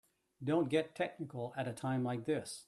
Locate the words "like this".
2.03-2.59